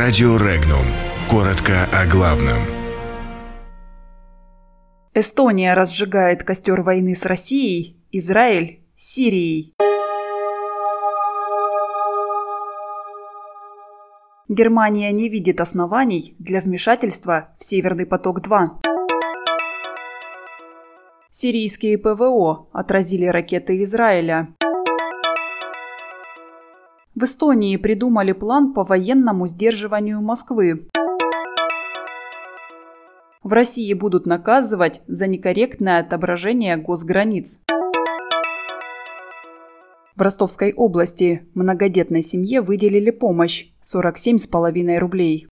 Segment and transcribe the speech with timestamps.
[0.00, 0.86] Радио Регнум.
[1.28, 2.58] Коротко о главном.
[5.12, 9.74] Эстония разжигает костер войны с Россией, Израиль Сирией.
[14.48, 18.68] Германия не видит оснований для вмешательства в Северный поток-2.
[21.32, 24.54] Сирийские ПВО отразили ракеты Израиля.
[27.18, 30.86] В Эстонии придумали план по военному сдерживанию Москвы.
[33.42, 37.58] В России будут наказывать за некорректное отображение госграниц.
[40.14, 45.48] В Ростовской области многодетной семье выделили помощь– 47,5 рублей.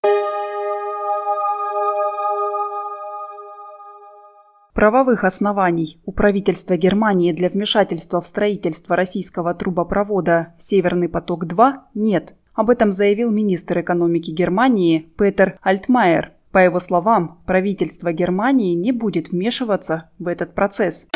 [4.76, 12.34] Правовых оснований у правительства Германии для вмешательства в строительство российского трубопровода «Северный поток-2» нет.
[12.52, 16.32] Об этом заявил министр экономики Германии Петер Альтмайер.
[16.52, 21.06] По его словам, правительство Германии не будет вмешиваться в этот процесс.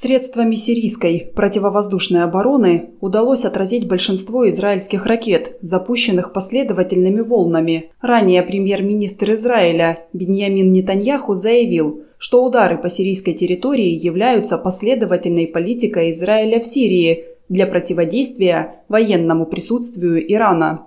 [0.00, 7.90] Средствами сирийской противовоздушной обороны удалось отразить большинство израильских ракет, запущенных последовательными волнами.
[8.00, 16.60] Ранее премьер-министр Израиля Беньямин Нетаньяху заявил, что удары по сирийской территории являются последовательной политикой Израиля
[16.60, 20.86] в Сирии для противодействия военному присутствию Ирана.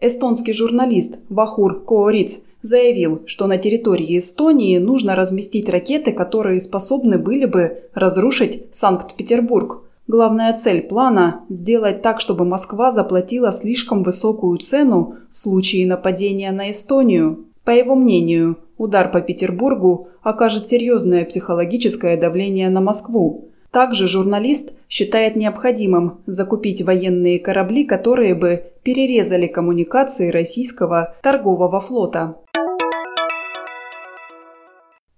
[0.00, 7.46] Эстонский журналист Вахур Коориц заявил, что на территории Эстонии нужно разместить ракеты, которые способны были
[7.46, 9.82] бы разрушить Санкт-Петербург.
[10.08, 16.70] Главная цель плана– сделать так, чтобы Москва заплатила слишком высокую цену в случае нападения на
[16.70, 17.44] Эстонию.
[17.64, 23.50] По его мнению, удар по Петербургу окажет серьезное психологическое давление на Москву.
[23.70, 32.36] Также журналист считает необходимым закупить военные корабли, которые бы перерезали коммуникации российского торгового флота.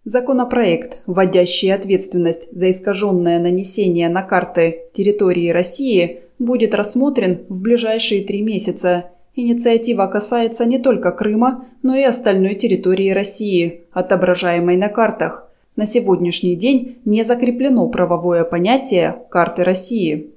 [0.04, 8.42] Законопроект, вводящий ответственность за искаженное нанесение на карты территории России, будет рассмотрен в ближайшие три
[8.42, 9.04] месяца.
[9.36, 15.48] Инициатива касается не только Крыма, но и остальной территории России, отображаемой на картах.
[15.76, 20.31] На сегодняшний день не закреплено правовое понятие «карты России».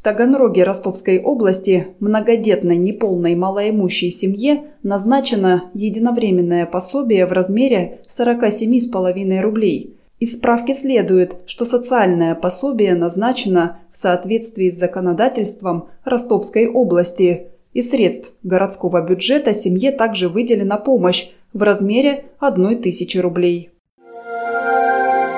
[0.00, 9.98] В Таганроге Ростовской области многодетной неполной малоимущей семье назначено единовременное пособие в размере 47,5 рублей.
[10.18, 17.48] Из справки следует, что социальное пособие назначено в соответствии с законодательством Ростовской области.
[17.74, 23.68] Из средств городского бюджета семье также выделена помощь в размере 1 тысячи рублей.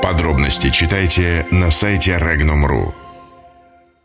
[0.04, 3.01] Подробности читайте на сайте Regnum.ru.